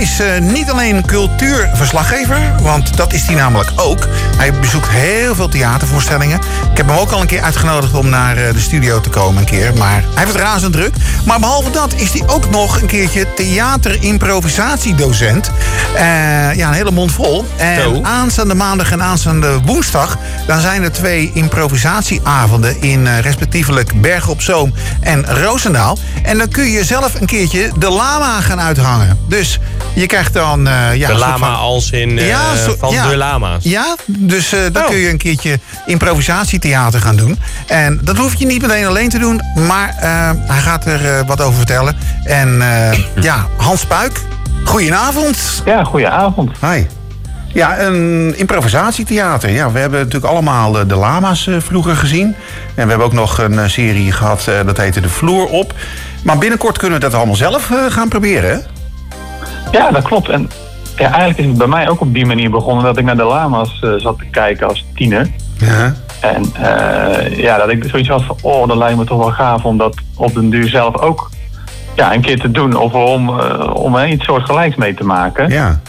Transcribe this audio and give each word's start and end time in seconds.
is 0.00 0.20
eh, 0.20 0.38
niet 0.38 0.70
alleen 0.70 1.06
cultuurverslaggever, 1.06 2.52
want 2.62 2.96
dat 2.96 3.12
is 3.12 3.26
hij 3.26 3.34
namelijk 3.34 3.70
ook. 3.76 4.06
Hij 4.36 4.52
bezoekt 4.52 4.88
heel 4.88 5.34
veel 5.34 5.48
theatervoorstellingen. 5.48 6.38
Ik 6.70 6.76
heb 6.76 6.86
hem 6.86 6.96
ook 6.96 7.10
al 7.10 7.20
een 7.20 7.26
keer 7.26 7.42
uitgenodigd 7.42 7.94
om 7.94 8.08
naar 8.08 8.36
eh, 8.36 8.52
de 8.52 8.60
studio 8.60 9.00
te 9.00 9.08
komen 9.08 9.40
een 9.40 9.48
keer. 9.48 9.72
Maar 9.78 9.90
hij 9.90 10.02
heeft 10.14 10.32
het 10.32 10.42
razend 10.42 10.72
druk. 10.72 10.94
Maar 11.26 11.40
behalve 11.40 11.70
dat 11.70 11.94
is 11.94 12.12
hij 12.12 12.22
ook 12.26 12.50
nog 12.50 12.80
een 12.80 12.86
keertje 12.86 13.34
theaterimprovisatiedocent. 13.34 15.50
Eh, 15.94 16.02
ja, 16.54 16.68
een 16.68 16.74
hele 16.74 16.90
mond 16.90 17.12
vol. 17.12 17.44
En 17.56 17.82
Zo. 17.82 18.00
aanstaande 18.02 18.54
maandag 18.54 18.92
en 18.92 19.02
aanstaande 19.02 19.60
woensdag... 19.64 20.18
dan 20.46 20.60
zijn 20.60 20.82
er 20.82 20.92
twee 20.92 21.30
improvisatieavonden 21.34 22.82
in 22.82 23.20
respectievelijk 23.20 24.00
Bergen 24.00 24.30
op 24.30 24.42
Zoom 24.42 24.72
en 25.00 25.26
Roosendaal. 25.26 25.98
En 26.22 26.38
dan 26.38 26.48
kun 26.48 26.70
je 26.70 26.84
zelf 26.84 27.20
een 27.20 27.26
keertje 27.26 27.70
de 27.78 27.90
lama 27.90 28.40
gaan 28.40 28.60
uithangen. 28.60 29.18
Dus 29.28 29.58
je 29.94 30.06
krijgt 30.06 30.32
dan... 30.32 30.66
eh, 30.68 30.94
ja, 30.96 31.06
De 31.06 31.14
lama 31.14 31.36
van- 31.38 31.54
als 31.56 31.90
in 31.90 32.18
eh, 32.18 32.26
Ja, 32.28 32.56
zo- 32.56 32.74
van 32.78 32.92
ja. 32.92 33.08
de 33.08 33.16
lama's. 33.16 33.64
ja, 33.64 33.96
dus 34.06 34.52
eh, 34.52 34.60
dan 34.72 34.82
Oh. 34.82 34.88
kun 34.88 34.98
je 34.98 35.08
een 35.08 35.18
keertje 35.18 35.58
improvisatietheater 35.86 37.00
gaan 37.00 37.16
doen. 37.16 37.38
En 37.66 38.00
dat 38.02 38.16
hoef 38.16 38.34
je 38.34 38.46
niet 38.46 38.62
meteen 38.62 38.86
alleen 38.86 39.08
te 39.08 39.18
doen, 39.18 39.40
maar 39.66 39.88
eh, 40.00 40.30
hij 40.46 40.60
gaat 40.60 40.86
er 40.86 41.06
eh, 41.18 41.26
wat 41.26 41.40
over 41.40 41.56
vertellen. 41.56 41.96
En 42.24 42.62
eh, 42.62 42.98
ja, 43.22 43.46
Hans 43.56 43.84
Puik, 43.86 44.20
goedenavond. 44.64 45.62
Ja, 45.64 45.84
goedenavond. 45.84 46.50
Hi. 46.60 46.84
Ja, 47.52 47.78
een 47.80 48.34
improvisatietheater. 48.36 49.50
Ja, 49.50 49.72
we 49.72 49.78
hebben 49.78 49.98
natuurlijk 49.98 50.32
allemaal 50.32 50.78
eh, 50.78 50.88
de 50.88 50.94
lama's 50.96 51.46
eh, 51.46 51.54
vroeger 51.58 51.96
gezien. 51.96 52.24
En 52.74 52.82
we 52.84 52.88
hebben 52.88 53.06
ook 53.06 53.12
nog 53.12 53.38
een 53.38 53.58
eh, 53.58 53.68
serie 53.68 54.12
gehad, 54.12 54.46
eh, 54.46 54.54
dat 54.66 54.76
heette 54.76 55.00
De 55.00 55.08
Vloer 55.08 55.46
op. 55.46 55.74
Maar 56.22 56.38
binnenkort 56.38 56.78
kunnen 56.78 56.98
we 56.98 57.04
dat 57.04 57.14
allemaal 57.14 57.34
zelf 57.36 57.70
eh, 57.70 57.78
gaan 57.88 58.08
proberen, 58.08 58.50
hè? 58.50 58.56
Ja, 59.72 59.90
dat 59.90 60.02
klopt. 60.02 60.28
En 60.28 60.50
ja, 61.00 61.06
eigenlijk 61.06 61.38
is 61.38 61.46
het 61.46 61.58
bij 61.58 61.66
mij 61.66 61.88
ook 61.88 62.00
op 62.00 62.14
die 62.14 62.26
manier 62.26 62.50
begonnen 62.50 62.84
dat 62.84 62.98
ik 62.98 63.04
naar 63.04 63.16
de 63.16 63.24
lama's 63.24 63.80
eh, 63.82 63.92
zat 63.96 64.18
te 64.18 64.24
kijken 64.30 64.68
als 64.68 64.84
tiener. 64.94 65.30
Ja. 65.58 65.94
En 66.20 66.44
eh, 66.54 67.36
ja, 67.36 67.56
dat 67.56 67.68
ik 67.68 67.84
zoiets 67.84 68.08
had 68.08 68.22
van, 68.24 68.36
oh, 68.42 68.68
dat 68.68 68.76
lijkt 68.76 68.96
me 68.96 69.04
toch 69.04 69.18
wel 69.18 69.30
gaaf 69.30 69.64
om 69.64 69.78
dat 69.78 69.94
op 70.16 70.34
den 70.34 70.50
duur 70.50 70.68
zelf 70.68 70.98
ook 70.98 71.30
ja, 71.96 72.14
een 72.14 72.20
keer 72.20 72.40
te 72.40 72.50
doen. 72.50 72.76
Of 72.76 72.92
om, 72.92 73.40
eh, 73.40 73.74
om 73.74 73.96
er 73.96 74.08
iets 74.08 74.24
soortgelijks 74.24 74.76
mee 74.76 74.94
te 74.94 75.04
maken. 75.04 75.48
Ja. 75.48 75.80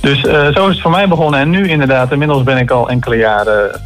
Dus 0.00 0.20
zo 0.20 0.66
is 0.66 0.72
het 0.72 0.80
voor 0.80 0.90
mij 0.90 1.08
begonnen. 1.08 1.40
En 1.40 1.50
nu 1.50 1.68
inderdaad, 1.68 2.12
inmiddels 2.12 2.42
ben 2.42 2.58
ik 2.58 2.70
al 2.70 2.88
enkele 2.88 3.16
jaren 3.16 3.80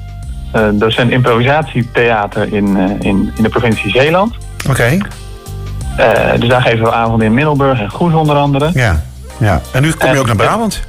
docent 0.73 1.11
improvisatietheater 1.11 2.53
in, 2.53 2.77
in, 3.01 3.33
in 3.37 3.43
de 3.43 3.49
provincie 3.49 3.91
Zeeland. 3.91 4.35
Oké. 4.69 4.99
Dus 6.39 6.49
daar 6.49 6.63
geven 6.63 6.83
we 6.85 6.93
avonden 6.93 7.27
in 7.27 7.35
Middelburg 7.35 7.81
en 7.81 7.91
Goes 7.91 8.13
onder 8.13 8.37
andere. 8.37 8.71
Ja. 8.75 9.03
ja. 9.39 9.61
En 9.73 9.83
nu 9.83 9.93
kom 9.93 10.13
je 10.13 10.19
ook 10.19 10.27
naar 10.27 10.37
Brabant. 10.37 10.81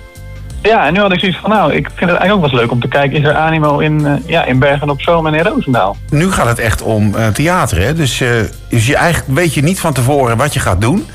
Ja, 0.61 0.87
en 0.87 0.93
nu 0.93 0.99
had 0.99 1.11
ik 1.13 1.19
zoiets 1.19 1.37
van, 1.41 1.49
nou, 1.49 1.71
ik 1.73 1.85
vind 1.95 1.99
het 2.11 2.19
eigenlijk 2.19 2.31
ook 2.33 2.41
wel 2.41 2.49
eens 2.49 2.59
leuk 2.59 2.71
om 2.71 2.79
te 2.79 2.87
kijken. 2.87 3.17
Is 3.17 3.23
er 3.25 3.35
animo 3.35 3.77
in, 3.79 4.05
eh, 4.05 4.13
ja, 4.25 4.45
in 4.45 4.59
Bergen 4.59 4.89
op 4.89 5.01
Zoom 5.01 5.27
en 5.27 5.33
in 5.33 5.43
Roosendaal? 5.43 5.97
Nu 6.09 6.31
gaat 6.31 6.45
het 6.45 6.59
echt 6.59 6.81
om 6.81 7.15
eh, 7.15 7.27
theater, 7.27 7.81
hè? 7.81 7.93
Dus, 7.93 8.21
eh, 8.21 8.29
dus 8.69 8.87
je 8.87 8.95
eigenlijk 8.95 9.39
weet 9.39 9.53
je 9.53 9.61
niet 9.63 9.79
van 9.79 9.93
tevoren 9.93 10.37
wat 10.37 10.53
je 10.53 10.59
gaat 10.59 10.81
doen. 10.81 11.07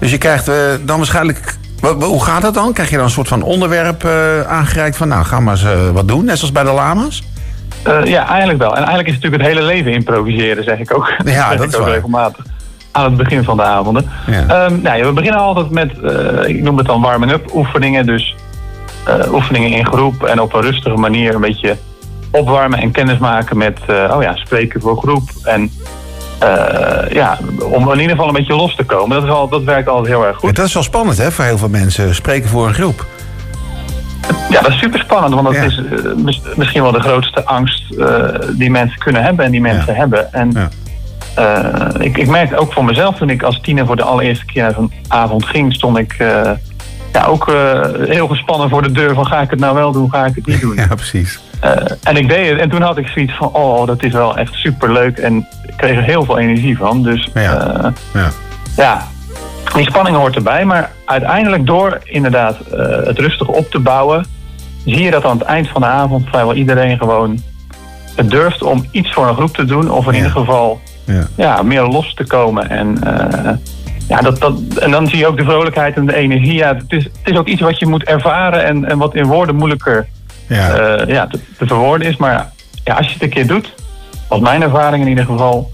Dus 0.00 0.10
je 0.10 0.18
krijgt 0.18 0.48
eh, 0.48 0.54
dan 0.84 0.96
waarschijnlijk... 0.96 1.56
wa- 1.80 1.96
wa- 1.96 2.06
Hoe 2.06 2.24
gaat 2.24 2.42
dat 2.42 2.54
dan? 2.54 2.72
Krijg 2.72 2.90
je 2.90 2.96
dan 2.96 3.04
een 3.04 3.10
soort 3.10 3.28
van 3.28 3.42
onderwerp 3.42 4.04
eh, 4.04 4.40
aangereikt 4.40 4.96
van... 4.96 5.08
nou, 5.08 5.24
ga 5.24 5.40
maar 5.40 5.54
eens 5.54 5.64
eh, 5.64 5.90
wat 5.92 6.08
doen, 6.08 6.24
net 6.24 6.36
zoals 6.38 6.52
bij 6.52 6.64
de 6.64 6.72
lama's? 6.72 7.22
Eh, 7.82 8.04
ja, 8.04 8.28
eigenlijk 8.28 8.58
wel. 8.58 8.70
En 8.70 8.76
eigenlijk 8.76 9.08
is 9.08 9.14
het 9.14 9.22
natuurlijk 9.22 9.50
het 9.50 9.52
hele 9.60 9.72
leven 9.74 9.92
improviseren, 9.92 10.64
zeg 10.64 10.78
ik 10.78 10.94
ook. 10.96 11.12
Ja, 11.24 11.50
dat 11.56 11.68
is 11.68 11.74
ook 11.74 11.82
waar. 11.82 11.90
regelmatig. 11.92 12.44
Aan 12.96 13.04
het 13.04 13.16
begin 13.16 13.44
van 13.44 13.56
de 13.56 13.62
avonden. 13.62 14.10
Ja. 14.26 14.46
Ehm, 14.46 14.80
nou, 14.82 14.96
ja, 14.98 15.04
we 15.04 15.12
beginnen 15.12 15.40
altijd 15.40 15.70
met, 15.70 16.00
eh, 16.00 16.48
ik 16.48 16.62
noem 16.62 16.76
het 16.76 16.86
dan 16.86 17.00
warming-up 17.02 17.54
oefeningen. 17.54 18.06
Dus 18.06 18.34
eh, 19.04 19.32
oefeningen 19.32 19.70
in 19.70 19.86
groep 19.86 20.22
en 20.22 20.40
op 20.40 20.54
een 20.54 20.60
rustige 20.62 20.96
manier 20.96 21.34
een 21.34 21.40
beetje 21.40 21.76
opwarmen 22.30 22.78
en 22.78 22.90
kennis 22.90 23.18
maken 23.18 23.56
met, 23.56 23.78
eh, 23.86 24.14
oh 24.16 24.22
ja, 24.22 24.36
spreken 24.36 24.80
voor 24.80 24.96
groep. 24.98 25.22
En 25.42 25.70
ja, 27.12 27.38
om 27.70 27.92
in 27.92 28.00
ieder 28.00 28.10
geval 28.16 28.28
een 28.28 28.34
beetje 28.34 28.54
los 28.54 28.74
te 28.76 28.84
komen. 28.84 29.16
Dat, 29.16 29.24
is 29.24 29.30
al, 29.30 29.48
dat 29.48 29.62
werkt 29.62 29.88
altijd 29.88 30.06
heel 30.14 30.26
erg 30.26 30.36
goed. 30.36 30.48
Ja, 30.48 30.54
dat 30.54 30.66
is 30.66 30.74
wel 30.74 30.82
spannend, 30.82 31.18
hè, 31.18 31.30
voor 31.32 31.44
heel 31.44 31.58
veel 31.58 31.68
mensen. 31.68 32.14
Spreken 32.14 32.48
voor 32.48 32.66
een 32.66 32.74
groep. 32.74 33.06
Ja, 34.50 34.60
dat 34.60 34.70
is 34.70 34.78
super 34.78 35.00
spannend, 35.00 35.34
want 35.34 35.46
dat 35.46 35.54
Ja. 35.56 35.62
is 35.62 35.80
mis- 36.16 36.42
misschien 36.56 36.82
wel 36.82 36.92
de 36.92 37.00
grootste 37.00 37.44
angst 37.44 37.82
die 38.52 38.70
mensen 38.70 38.98
kunnen 38.98 39.22
hebben 39.22 39.44
en 39.44 39.50
die 39.50 39.60
mensen 39.60 39.94
hebben. 39.94 40.32
En 40.32 40.52
Eh, 41.36 41.88
ik, 41.98 42.16
ik 42.18 42.28
merkte 42.28 42.56
ook 42.56 42.72
voor 42.72 42.84
mezelf 42.84 43.16
toen 43.16 43.30
ik 43.30 43.42
als 43.42 43.60
tiener 43.60 43.86
voor 43.86 43.96
de 43.96 44.02
allereerste 44.02 44.44
keer 44.44 44.62
naar 44.62 44.72
zo'n 44.72 44.92
avond 45.08 45.44
ging, 45.46 45.72
stond 45.74 45.98
ik 45.98 46.12
eh, 46.18 46.50
ja, 47.12 47.24
ook 47.24 47.48
eh, 47.48 47.80
heel 48.08 48.28
gespannen 48.28 48.68
voor 48.68 48.82
de 48.82 48.92
deur 48.92 49.14
van 49.14 49.26
ga 49.26 49.40
ik 49.40 49.50
het 49.50 49.58
nou 49.60 49.74
wel 49.74 49.92
doen, 49.92 50.10
ga 50.10 50.24
ik 50.24 50.34
het 50.34 50.46
niet 50.46 50.60
doen. 50.60 50.74
Ja, 50.88 50.94
precies. 50.94 51.40
En 52.02 52.16
ik 52.16 52.28
deed 52.28 52.50
het 52.50 52.60
en 52.60 52.68
toen 52.70 52.82
had 52.82 52.98
ik 52.98 53.06
zoiets 53.06 53.32
van 53.36 53.48
oh, 53.52 53.86
dat 53.86 54.02
is 54.02 54.12
wel 54.12 54.36
echt 54.36 54.54
super 54.54 54.92
leuk 54.92 55.18
en 55.18 55.36
ik 55.66 55.72
kreeg 55.76 55.96
er 55.96 56.02
heel 56.02 56.24
veel 56.24 56.38
energie 56.38 56.76
van. 56.76 57.02
Dus 57.02 57.28
Ja. 57.34 57.92
Ja. 58.14 58.30
ja, 58.76 59.06
die 59.74 59.84
spanning 59.90 60.16
hoort 60.16 60.36
erbij. 60.36 60.64
Maar 60.64 60.90
uiteindelijk 61.04 61.66
door 61.66 61.98
inderdaad 62.04 62.56
het 63.04 63.18
rustig 63.18 63.48
op 63.48 63.70
te 63.70 63.78
bouwen... 63.78 64.26
zie 64.84 65.02
je 65.02 65.10
dat 65.10 65.24
aan 65.24 65.38
het 65.38 65.46
eind 65.46 65.68
van 65.68 65.80
de 65.80 65.86
avond 65.86 66.28
vrijwel 66.28 66.54
iedereen 66.54 66.98
gewoon 66.98 67.42
het 68.16 68.30
durft 68.30 68.62
om 68.62 68.86
iets 68.90 69.12
voor 69.12 69.28
een 69.28 69.34
groep 69.34 69.54
te 69.54 69.64
doen. 69.64 69.90
Of 69.90 70.06
in 70.06 70.12
Ja. 70.12 70.16
ieder 70.16 70.30
geval 70.32 70.80
Ja. 71.06 71.26
ja, 71.36 71.62
meer 71.62 71.82
los 71.82 72.14
te 72.14 72.24
komen. 72.24 72.70
En, 72.70 72.98
eh, 73.02 73.52
ja, 74.08 74.20
dat, 74.20 74.40
dat, 74.40 74.52
en 74.80 74.90
dan 74.90 75.06
zie 75.06 75.18
je 75.18 75.26
ook 75.26 75.36
de 75.36 75.44
vrolijkheid 75.44 75.96
en 75.96 76.06
de 76.06 76.14
energie. 76.14 76.54
Ja, 76.54 76.74
het, 76.74 76.84
is, 76.92 77.04
het 77.04 77.12
is 77.32 77.36
ook 77.38 77.46
iets 77.48 77.60
wat 77.60 77.78
je 77.78 77.86
moet 77.86 78.04
ervaren 78.04 78.64
en, 78.64 78.84
en 78.84 78.98
wat 78.98 79.14
in 79.14 79.24
woorden 79.26 79.54
moeilijker 79.54 80.06
Ja. 80.46 80.70
eh, 80.74 81.08
ja, 81.14 81.26
te, 81.26 81.38
te 81.58 81.66
verwoorden 81.66 82.08
is. 82.08 82.16
Maar 82.16 82.50
ja, 82.84 82.94
als 82.94 83.06
je 83.06 83.12
het 83.12 83.22
een 83.22 83.30
keer 83.30 83.46
doet, 83.46 83.74
wat 84.28 84.40
mijn 84.40 84.62
ervaring 84.62 85.02
in 85.02 85.08
ieder 85.08 85.24
geval... 85.24 85.70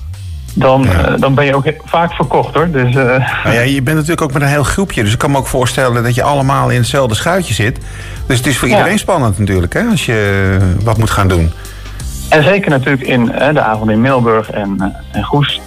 dan, 0.55 0.83
Ja. 0.83 1.05
eh, 1.07 1.15
dan 1.21 1.35
ben 1.35 1.45
je 1.45 1.55
ook 1.57 1.65
vaak 1.85 2.13
verkocht 2.13 2.55
hoor. 2.55 2.71
Dus, 2.71 2.95
Nou 2.95 3.23
ja, 3.55 3.61
je 3.61 3.83
bent 3.83 3.97
natuurlijk 3.97 4.23
ook 4.23 4.33
met 4.33 4.43
een 4.43 4.49
heel 4.49 4.63
groepje. 4.65 5.03
Dus 5.03 5.13
ik 5.13 5.19
kan 5.19 5.31
me 5.31 5.37
ook 5.39 5.47
voorstellen 5.47 6.03
dat 6.03 6.15
je 6.15 6.23
allemaal 6.23 6.71
in 6.71 6.79
hetzelfde 6.79 7.15
schuitje 7.15 7.55
zit. 7.55 7.79
Dus 8.27 8.37
het 8.37 8.47
is 8.47 8.59
voor 8.59 8.69
Ja. 8.69 8.77
iedereen 8.77 8.99
spannend 8.99 9.39
natuurlijk, 9.39 9.73
hè, 9.73 9.83
als 9.91 10.07
je 10.07 10.59
wat 10.83 10.99
moet 10.99 11.11
gaan 11.11 11.29
doen. 11.29 11.53
En 12.33 12.43
zeker 12.43 12.71
natuurlijk 12.71 13.03
in 13.03 13.25
de 13.53 13.61
avond 13.61 13.91
in 13.91 14.01
Middelburg 14.01 14.51
en, 14.51 14.77
eh, 14.81 15.17
en 15.19 15.25
Goes. 15.25 15.61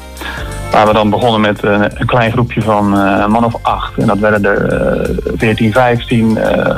Waar 0.71 0.87
we 0.87 0.93
dan 0.93 1.09
begonnen 1.09 1.41
met 1.41 1.63
eh, 1.63 1.81
een 1.87 2.05
klein 2.05 2.31
groepje 2.31 2.61
van 2.61 2.97
eh, 2.97 3.21
een 3.23 3.31
man 3.31 3.45
of 3.45 3.55
acht. 3.61 3.97
En 3.97 4.07
dat 4.07 4.19
werden 4.19 4.45
er 4.45 4.67
eh 4.67 5.09
14, 5.37 5.71
15, 5.71 6.37
eh 6.37 6.75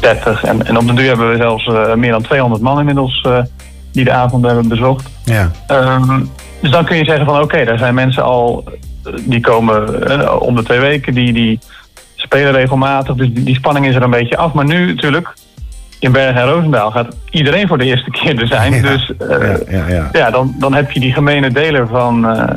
30. 0.00 0.44
En, 0.44 0.66
en 0.66 0.78
op 0.78 0.86
de 0.86 0.92
duur 0.92 1.08
hebben 1.08 1.30
we 1.30 1.36
zelfs 1.36 1.70
meer 1.96 2.10
dan 2.10 2.22
200 2.22 2.62
man 2.62 2.78
inmiddels 2.78 3.26
die 3.92 4.04
de 4.04 4.12
avond 4.12 4.46
hebben 4.46 4.68
bezocht. 4.68 5.08
Ja. 5.24 5.50
Ehm, 5.66 6.24
dus 6.60 6.70
dan 6.70 6.84
kun 6.84 6.96
je 6.96 7.04
zeggen 7.04 7.24
van 7.24 7.42
oké, 7.42 7.64
daar 7.64 7.78
zijn 7.78 7.94
mensen 7.94 8.22
al, 8.22 8.64
die 9.20 9.40
komen 9.40 10.40
om 10.40 10.56
de 10.56 10.62
twee 10.62 10.80
weken, 10.80 11.14
die, 11.14 11.32
die 11.32 11.58
spelen 12.14 12.52
regelmatig. 12.52 13.14
Dus 13.14 13.32
die, 13.32 13.44
die 13.44 13.54
spanning 13.54 13.86
is 13.86 13.94
er 13.94 14.02
een 14.02 14.10
beetje 14.10 14.36
af. 14.36 14.52
Maar 14.52 14.64
nu 14.64 14.86
natuurlijk, 14.86 15.34
in 15.98 16.12
Bergen 16.12 16.42
en 16.42 16.48
Roosendaal 16.48 16.90
gaat 16.90 17.08
iedereen 17.30 17.68
voor 17.68 17.78
de 17.78 17.84
eerste 17.84 18.10
keer 18.10 18.40
er 18.40 18.46
zijn. 18.46 18.74
Ja, 18.74 18.80
Dus 18.82 19.12
eh, 19.18 19.88
ja, 19.88 20.08
ja, 20.12 20.30
dan, 20.30 20.54
dan 20.58 20.74
heb 20.74 20.90
je 20.90 21.00
die 21.00 21.12
gemene 21.12 21.50
deler 21.50 21.86
van... 21.88 22.26
eh, 22.28 22.56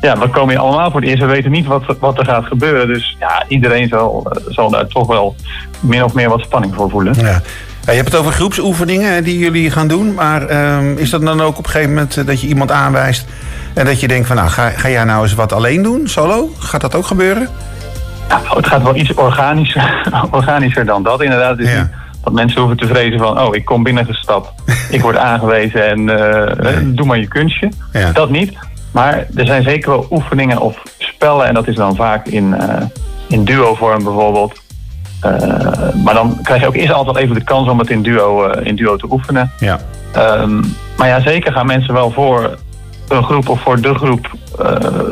ja, 0.00 0.18
we 0.18 0.28
komen 0.28 0.54
hier 0.54 0.58
allemaal 0.64 0.90
voor 0.90 1.00
het 1.00 1.08
eerst. 1.08 1.22
We 1.22 1.28
weten 1.28 1.50
niet 1.50 1.66
wat, 1.66 1.82
wat 2.00 2.18
er 2.18 2.24
gaat 2.24 2.44
gebeuren. 2.44 2.86
Dus 2.86 3.16
ja, 3.20 3.44
iedereen 3.48 3.88
zal, 3.88 4.26
eh, 4.30 4.42
zal 4.48 4.70
daar 4.70 4.86
toch 4.86 5.06
wel 5.06 5.36
min 5.80 6.04
of 6.04 6.14
meer 6.14 6.28
wat 6.28 6.40
spanning 6.40 6.74
voor 6.74 6.90
voelen. 6.90 7.14
Ja. 7.14 7.40
Je 7.86 7.90
hebt 7.92 8.12
het 8.12 8.20
over 8.20 8.32
groepsoefeningen 8.32 9.24
die 9.24 9.38
jullie 9.38 9.70
gaan 9.70 9.88
doen. 9.88 10.14
Maar 10.14 10.46
ehm, 10.46 10.96
is 10.96 11.10
dat 11.10 11.22
dan 11.22 11.40
ook 11.40 11.58
op 11.58 11.64
een 11.64 11.70
gegeven 11.70 11.94
moment 11.94 12.26
dat 12.26 12.40
je 12.40 12.46
iemand 12.46 12.70
aanwijst... 12.70 13.26
en 13.74 13.84
dat 13.84 14.00
je 14.00 14.08
denkt 14.08 14.26
van, 14.26 14.36
nou, 14.36 14.48
ga, 14.48 14.68
ga 14.68 14.88
jij 14.88 15.04
nou 15.04 15.22
eens 15.22 15.34
wat 15.34 15.52
alleen 15.52 15.82
doen, 15.82 16.08
solo? 16.08 16.50
Gaat 16.58 16.80
dat 16.80 16.94
ook 16.94 17.06
gebeuren? 17.06 17.48
Ja, 18.28 18.40
het 18.56 18.66
gaat 18.66 18.82
wel 18.82 18.96
iets 18.96 19.14
organischer, 19.14 20.10
organischer 20.30 20.84
dan 20.84 21.02
dat 21.02 21.22
inderdaad. 21.22 21.58
Ja. 21.58 21.90
Dat 22.22 22.32
mensen 22.32 22.60
hoeven 22.60 22.78
te 22.78 22.86
vrezen 22.86 23.18
van... 23.18 23.40
oh, 23.40 23.54
ik 23.54 23.64
kom 23.64 23.82
binnengestapt, 23.82 24.50
ik 24.90 25.00
word 25.00 25.16
aangewezen 25.16 25.88
en 25.88 26.08
eh, 26.08 26.76
eh, 26.76 26.82
doe 26.84 27.06
maar 27.06 27.18
je 27.18 27.28
kunstje. 27.28 27.70
Ja. 27.92 28.12
Dat 28.12 28.30
niet. 28.30 28.58
Maar 28.90 29.26
er 29.36 29.46
zijn 29.46 29.62
zeker 29.62 29.90
wel 29.90 30.06
oefeningen 30.10 30.60
of 30.60 30.82
spellen... 30.98 31.46
en 31.46 31.54
dat 31.54 31.68
is 31.68 31.74
dan 31.74 31.96
vaak 31.96 32.26
in, 32.26 32.54
eh, 32.54 32.82
in 33.28 33.44
duo-vorm 33.44 34.04
bijvoorbeeld... 34.04 34.60
Maar 36.04 36.14
dan 36.14 36.38
krijg 36.42 36.60
je 36.60 36.66
ook 36.66 36.74
eerst 36.74 36.92
altijd 36.92 37.16
even 37.16 37.34
de 37.34 37.44
kans 37.44 37.68
om 37.68 37.78
het 37.78 37.90
in 37.90 38.02
duo, 38.02 38.50
in 38.50 38.76
duo 38.76 38.96
te 38.96 39.06
oefenen. 39.10 39.50
Ja. 39.58 39.80
Ehm, 40.12 40.60
maar 40.96 41.08
ja, 41.08 41.20
zeker 41.20 41.52
gaan 41.52 41.66
mensen 41.66 41.94
wel 41.94 42.10
voor 42.10 42.58
een 43.08 43.24
groep 43.24 43.48
of 43.48 43.60
voor 43.60 43.80
de 43.80 43.94
groep 43.94 44.30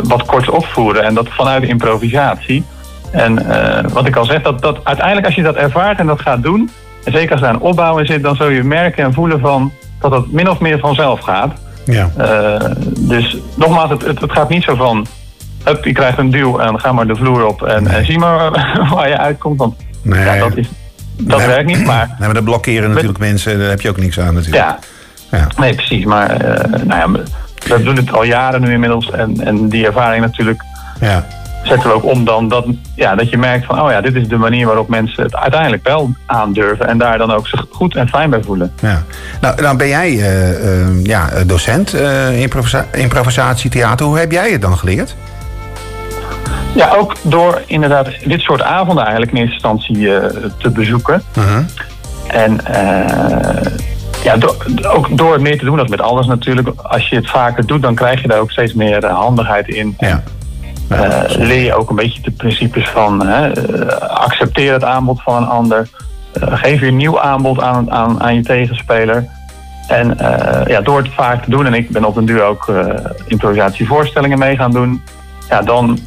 wat 0.02 0.24
kort 0.24 0.50
opvoeren. 0.50 1.04
En 1.04 1.14
dat 1.14 1.28
vanuit 1.28 1.62
improvisatie. 1.62 2.64
En 3.10 3.46
wat 3.92 4.06
ik 4.06 4.16
al 4.16 4.24
zeg, 4.24 4.42
dat, 4.42 4.62
dat 4.62 4.78
uiteindelijk 4.84 5.26
als 5.26 5.34
je 5.34 5.42
dat 5.42 5.56
ervaart 5.56 5.98
en 5.98 6.06
dat 6.06 6.20
gaat 6.20 6.42
doen... 6.42 6.70
en 7.04 7.12
zeker 7.12 7.32
als 7.32 7.40
daar 7.40 7.54
een 7.54 7.60
opbouw 7.60 7.98
in 7.98 8.06
zit... 8.06 8.22
dan 8.22 8.36
zul 8.36 8.48
je 8.48 8.64
merken 8.64 9.04
en 9.04 9.12
voelen 9.12 9.40
van 9.40 9.72
dat 10.00 10.10
het 10.10 10.32
min 10.32 10.50
of 10.50 10.60
meer 10.60 10.78
vanzelf 10.78 11.20
gaat. 11.20 11.52
Ja. 11.84 12.10
Eh, 12.16 12.70
dus 12.98 13.36
nogmaals, 13.54 13.90
het, 13.90 14.06
het, 14.06 14.20
het 14.20 14.32
gaat 14.32 14.48
niet 14.48 14.62
zo 14.62 14.74
van... 14.74 15.06
hup, 15.64 15.84
je 15.84 15.92
krijgt 15.92 16.18
een 16.18 16.30
duw 16.30 16.58
en 16.58 16.80
ga 16.80 16.92
maar 16.92 17.06
de 17.06 17.16
vloer 17.16 17.46
op 17.46 17.62
en, 17.62 17.86
en 17.86 18.04
zie 18.04 18.18
maar 18.18 18.50
waar 18.94 19.08
je 19.08 19.18
uitkomt. 19.18 19.58
Want 19.58 19.74
Nee. 20.02 20.24
ja, 20.24 20.36
dat, 20.36 20.56
is, 20.56 20.68
dat 21.16 21.38
Nee, 21.38 21.46
werkt 21.46 21.66
niet, 21.66 21.84
maar... 21.84 22.06
Nee, 22.06 22.16
maar 22.18 22.34
dat 22.34 22.44
blokkeren 22.44 22.88
natuurlijk 22.90 23.18
mensen, 23.18 23.58
daar 23.58 23.68
heb 23.68 23.80
je 23.80 23.88
ook 23.88 23.96
niks 23.96 24.20
aan 24.20 24.34
natuurlijk. 24.34 24.64
Ja, 24.64 24.78
Ja. 25.30 25.46
nee, 25.56 25.74
precies. 25.74 26.04
Maar 26.04 26.30
eh, 26.30 26.82
nou 26.84 27.14
ja, 27.14 27.22
we 27.76 27.82
doen 27.82 27.96
het 27.96 28.12
al 28.12 28.22
jaren 28.22 28.60
nu 28.60 28.72
inmiddels. 28.72 29.10
En, 29.10 29.46
en 29.46 29.68
die 29.68 29.86
ervaring 29.86 30.24
natuurlijk 30.24 30.62
Ja. 31.00 31.26
Zetten 31.62 31.88
we 31.88 31.94
ook 31.94 32.04
om 32.04 32.24
dan 32.24 32.48
dat, 32.48 32.66
ja, 32.94 33.14
dat 33.14 33.30
je 33.30 33.38
merkt 33.38 33.66
van... 33.66 33.80
oh 33.82 33.90
ja, 33.90 34.00
dit 34.00 34.14
is 34.14 34.28
de 34.28 34.36
manier 34.36 34.66
waarop 34.66 34.88
mensen 34.88 35.22
het 35.22 35.36
uiteindelijk 35.36 35.82
wel 35.88 36.10
aandurven... 36.26 36.88
en 36.88 36.98
daar 36.98 37.18
dan 37.18 37.32
ook 37.32 37.46
zich 37.48 37.66
goed 37.70 37.96
en 37.96 38.08
fijn 38.08 38.30
bij 38.30 38.42
voelen. 38.42 38.72
Ja. 38.80 39.02
Nou, 39.40 39.62
dan 39.62 39.76
ben 39.76 39.88
jij 39.88 40.08
eh, 40.18 40.80
eh, 40.80 41.04
ja, 41.04 41.28
docent 41.46 41.94
eh 41.94 42.40
improvisa 42.40 42.86
improvisatietheater. 42.92 44.06
Hoe 44.06 44.18
heb 44.18 44.32
jij 44.32 44.50
het 44.50 44.60
dan 44.62 44.78
geleerd? 44.78 45.14
Ja, 46.74 46.94
ook 46.94 47.14
door 47.22 47.62
inderdaad 47.66 48.08
dit 48.24 48.40
soort 48.40 48.62
avonden 48.62 49.02
eigenlijk 49.02 49.32
in 49.32 49.38
eerste 49.38 49.52
instantie 49.54 50.14
eh, 50.18 50.44
te 50.58 50.70
bezoeken. 50.70 51.22
Mhm. 51.34 51.62
En 52.26 52.66
eh, 52.66 53.72
ja, 54.22 54.36
do- 54.36 54.56
ook 54.86 55.16
door 55.18 55.40
meer 55.40 55.58
te 55.58 55.64
doen, 55.64 55.76
dat 55.76 55.88
met 55.88 56.00
alles 56.00 56.26
natuurlijk. 56.26 56.68
Als 56.82 57.08
je 57.08 57.16
het 57.16 57.30
vaker 57.30 57.66
doet, 57.66 57.82
dan 57.82 57.94
krijg 57.94 58.22
je 58.22 58.28
daar 58.28 58.38
ook 58.40 58.50
steeds 58.50 58.72
meer 58.74 59.04
eh, 59.04 59.14
handigheid 59.18 59.68
in. 59.68 59.94
Ja. 59.98 60.22
Eh, 60.90 61.22
leer 61.26 61.64
je 61.64 61.74
ook 61.74 61.90
een 61.90 61.96
beetje 61.96 62.22
de 62.22 62.30
principes 62.30 62.88
van 62.88 63.26
hè, 63.26 63.52
eh, 63.52 63.96
accepteer 64.08 64.72
het 64.72 64.84
aanbod 64.84 65.22
van 65.22 65.36
een 65.36 65.48
ander. 65.48 65.88
Eh, 66.32 66.58
geef 66.58 66.80
je 66.80 66.86
een 66.86 66.96
nieuw 66.96 67.20
aanbod 67.20 67.60
aan, 67.60 67.90
aan, 67.90 68.22
aan 68.22 68.34
je 68.34 68.42
tegenspeler. 68.42 69.24
En 69.88 70.16
ja, 70.66 70.80
door 70.80 70.98
het 70.98 71.14
vaak 71.14 71.44
te 71.44 71.50
doen, 71.50 71.66
en 71.66 71.74
ik 71.74 71.90
ben 71.90 72.04
op 72.04 72.16
een 72.16 72.24
duur 72.24 72.42
ook 72.42 72.72
improvisatievoorstellingen 73.26 74.38
mee 74.38 74.56
gaan 74.56 74.70
doen, 74.70 75.02
ja, 75.48 75.62
dan 75.62 75.98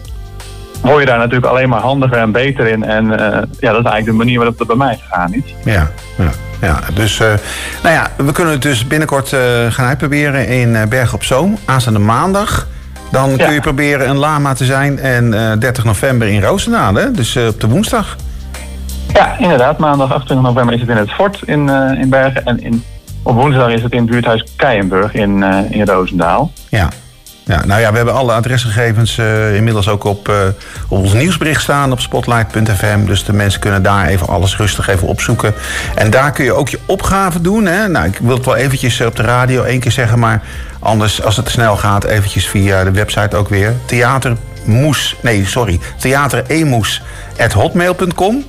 word 0.82 1.00
je 1.00 1.06
daar 1.06 1.18
natuurlijk 1.18 1.46
alleen 1.46 1.70
maar 1.70 1.82
handiger 1.82 2.18
en 2.18 2.32
beter 2.32 2.68
in. 2.68 2.84
En 2.84 3.06
ja, 3.60 3.72
dat 3.72 3.86
is 3.86 3.92
eigenlijk 3.92 4.06
de 4.06 4.12
manier 4.12 4.38
waarop 4.38 4.60
het 4.60 4.68
bij 4.68 4.78
mij 4.78 5.00
gegaan 5.02 5.34
is. 5.34 5.56
Ja, 5.64 5.92
ja, 6.18 6.30
ja. 6.62 6.80
Dus, 6.94 7.18
nou 7.18 7.96
ja, 7.96 8.08
we 8.18 8.32
kunnen 8.32 8.54
het 8.54 8.62
dus 8.62 8.88
binnenkort 8.88 9.36
gaan 9.70 9.88
uitproberen 9.88 10.48
in 10.48 10.76
eh, 10.76 10.88
Berg 10.88 11.14
op 11.14 11.24
Zoom. 11.24 11.58
Aanstaande 11.66 12.00
maandag. 12.00 12.68
Dan 13.14 13.38
kun 13.38 13.54
je 13.54 13.60
proberen 13.60 14.10
een 14.10 14.18
lama 14.18 14.54
te 14.54 14.66
zijn. 14.66 15.00
En 15.00 15.34
eh 15.34 15.58
30 15.60 15.84
november 15.84 16.28
in 16.28 16.42
Roosendaal, 16.42 16.94
hè? 16.94 17.12
Dus 17.12 17.36
eh, 17.36 17.48
op 17.48 17.60
de 17.60 17.68
woensdag. 17.68 18.16
Ja, 19.14 19.38
inderdaad. 19.38 19.78
Maandag 19.78 20.12
28 20.12 20.48
november 20.48 20.74
is 20.76 20.82
het 20.82 20.90
in 20.90 20.98
het 20.98 21.12
Fort 21.12 21.42
in, 21.46 21.70
eh, 21.70 22.00
in 22.00 22.10
Bergen. 22.10 22.46
En 22.46 22.64
in, 22.64 22.84
op 23.24 23.36
woensdag 23.36 23.70
is 23.70 23.84
het 23.84 23.92
in 23.92 24.02
het 24.02 24.10
buurthuis 24.10 24.44
Keienburg 24.56 25.14
in, 25.14 25.44
eh, 25.44 25.72
in 25.72 25.86
Roosendaal. 25.86 26.52
Ja. 26.70 26.90
Ja. 27.44 27.66
Nou 27.66 27.82
ja, 27.82 27.90
we 27.90 27.96
hebben 27.96 28.14
alle 28.14 28.34
adresgegevens 28.34 29.18
eh, 29.18 29.56
inmiddels 29.56 29.88
ook 29.88 30.04
op, 30.04 30.30
eh, 30.30 30.36
op 30.88 30.98
ons 30.98 31.14
nieuwsbericht 31.14 31.62
staan 31.62 31.92
op 31.92 32.00
spotlight.fm. 32.00 33.06
Dus 33.06 33.24
de 33.24 33.34
mensen 33.34 33.60
kunnen 33.60 33.84
daar 33.84 34.08
even 34.08 34.28
alles 34.28 34.58
rustig 34.58 34.88
even 34.88 35.08
opzoeken. 35.08 35.54
En 35.96 36.10
daar 36.10 36.32
kun 36.32 36.46
je 36.46 36.54
ook 36.54 36.70
je 36.70 36.80
opgave 36.86 37.42
doen. 37.42 37.66
Hè? 37.66 37.88
Nou, 37.88 38.08
ik 38.08 38.18
wil 38.18 38.36
het 38.36 38.46
wel 38.46 38.56
eventjes 38.56 39.00
eh, 39.00 39.08
op 39.08 39.16
de 39.16 39.24
radio 39.24 39.64
één 39.64 39.80
keer 39.80 39.92
zeggen, 39.92 40.20
maar 40.20 40.42
anders 40.80 41.24
als 41.24 41.38
het 41.38 41.50
snel 41.50 41.78
gaat, 41.78 42.04
eventjes 42.04 42.48
via 42.48 42.84
de 42.84 42.92
website 42.92 43.36
ook 43.36 43.50
weer. 43.50 43.74
Theatermoes, 43.86 45.16
nee 45.22 45.46
sorry, 45.46 45.80
theateremoes.hotmail.com. 45.98 48.46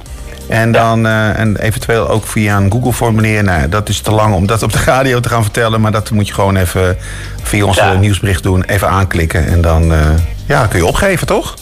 En 0.48 0.72
dan 0.72 1.06
eh, 1.06 1.38
en 1.38 1.56
eventueel 1.56 2.08
ook 2.08 2.26
via 2.26 2.56
een 2.56 2.72
Google-formulier. 2.72 3.44
Nou, 3.44 3.68
dat 3.68 3.88
is 3.88 4.00
te 4.00 4.10
lang 4.10 4.34
om 4.34 4.46
dat 4.46 4.62
op 4.62 4.72
de 4.72 4.82
radio 4.84 5.20
te 5.20 5.28
gaan 5.28 5.42
vertellen. 5.42 5.80
Maar 5.80 5.92
dat 5.92 6.10
moet 6.10 6.28
je 6.28 6.34
gewoon 6.34 6.56
even 6.56 6.96
via 7.42 7.64
ons 7.64 7.76
Ja. 7.76 7.92
eh, 7.92 7.98
nieuwsbericht 7.98 8.42
doen. 8.42 8.62
Even 8.64 8.88
aanklikken. 8.88 9.46
En 9.46 9.60
dan, 9.60 9.92
eh, 9.92 9.98
ja, 10.46 10.66
kun 10.66 10.78
je 10.78 10.86
opgeven, 10.86 11.26
toch? 11.26 11.54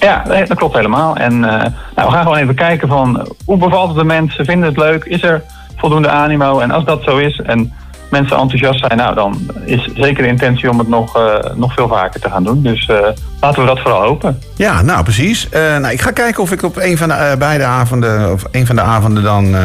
Ja, 0.00 0.22
dat 0.46 0.54
klopt 0.54 0.74
helemaal. 0.74 1.16
En 1.16 1.40
nou, 1.40 1.70
we 1.94 2.10
gaan 2.10 2.22
gewoon 2.22 2.38
even 2.38 2.54
kijken 2.54 2.88
van 2.88 3.28
hoe 3.44 3.58
bevalt 3.58 3.88
het 3.88 3.98
de 3.98 4.04
mensen? 4.04 4.44
Vinden 4.44 4.68
het 4.68 4.78
leuk? 4.78 5.04
Is 5.04 5.22
er 5.22 5.42
voldoende 5.76 6.08
animo? 6.08 6.58
En 6.58 6.70
als 6.70 6.84
dat 6.84 7.02
zo 7.02 7.16
is 7.16 7.40
en 7.44 7.72
mensen 8.10 8.36
enthousiast 8.36 8.78
zijn, 8.78 8.96
nou 8.96 9.14
dan 9.14 9.50
is 9.64 9.88
zeker 9.94 10.22
de 10.22 10.28
intentie 10.28 10.70
om 10.70 10.78
het 10.78 10.88
nog, 10.88 11.16
eh, 11.16 11.54
nog 11.54 11.72
veel 11.72 11.88
vaker 11.88 12.20
te 12.20 12.30
gaan 12.30 12.44
doen. 12.44 12.62
Dus 12.62 12.86
eh, 12.86 12.96
laten 13.40 13.60
we 13.60 13.66
dat 13.66 13.80
vooral 13.80 14.02
hopen. 14.02 14.42
Ja, 14.56 14.82
nou 14.82 15.02
precies. 15.02 15.48
Eh, 15.48 15.60
nou, 15.60 15.92
ik 15.92 16.00
ga 16.00 16.10
kijken 16.10 16.42
of 16.42 16.52
ik 16.52 16.62
op 16.62 16.76
een 16.76 16.98
van 16.98 17.08
de 17.08 17.34
beide 17.38 17.64
avonden, 17.64 18.32
of 18.32 18.44
een 18.50 18.66
van 18.66 18.76
de 18.76 18.82
avonden 18.82 19.22
dan 19.22 19.56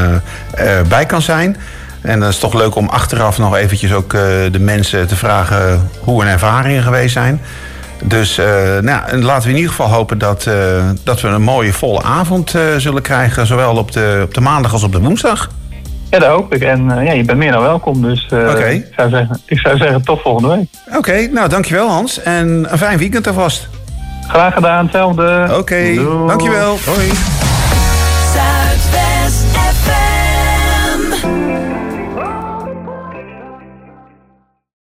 bij 0.88 1.06
kan 1.06 1.22
zijn. 1.22 1.58
En 2.02 2.20
dat 2.20 2.30
is 2.30 2.40
toch 2.40 2.54
leuk 2.54 2.76
om 2.76 2.90
achteraf 2.90 3.38
nog 3.38 3.56
eventjes 3.56 3.94
ook 3.94 4.12
de 4.52 4.60
mensen 4.60 5.08
te 5.08 5.16
vragen 5.16 5.90
hoe 6.00 6.22
hun 6.22 6.32
ervaringen 6.32 6.84
geweest 6.84 7.14
zijn. 7.14 7.42
Dus 8.04 8.38
nou, 8.82 9.06
en 9.06 9.24
laten 9.24 9.44
we 9.44 9.50
in 9.50 9.56
ieder 9.56 9.72
geval 9.72 9.90
hopen 9.90 10.18
dat, 10.18 10.50
dat 11.04 11.22
we 11.22 11.28
een 11.28 11.42
mooie 11.42 11.74
volle 11.74 12.02
avond 12.02 12.56
zullen 12.78 13.02
krijgen. 13.02 13.48
Zowel 13.48 13.76
op 13.76 13.92
de, 13.92 14.22
op 14.24 14.34
de 14.34 14.42
maandag 14.42 14.74
als 14.74 14.84
op 14.84 14.92
de 14.92 15.00
woensdag. 15.00 15.50
Ja, 16.14 16.20
dat 16.20 16.30
hoop 16.30 16.54
ik. 16.54 16.62
En 16.62 16.92
eh, 16.98 17.06
ja, 17.06 17.12
je 17.12 17.24
bent 17.24 17.38
meer 17.38 17.52
dan 17.52 17.62
welkom. 17.62 18.02
Dus 18.02 18.28
eh, 18.30 18.74
ik, 18.74 18.86
zou 18.96 19.10
zeggen, 19.10 19.42
ik 19.46 19.60
zou 19.60 19.78
zeggen 19.78 20.04
tot 20.04 20.22
volgende 20.22 20.56
week. 20.56 20.98
Oké, 20.98 21.28
nou 21.32 21.50
dankjewel 21.50 21.90
Hans. 21.90 22.22
En 22.22 22.68
een 22.70 22.78
fijn 22.78 22.98
weekend 22.98 23.28
alvast. 23.28 23.70
Graag 24.28 24.54
gedaan, 24.54 24.84
hetzelfde. 24.84 25.48
Oké, 25.58 25.94
dankjewel. 26.28 26.78
Hoi. 26.86 27.43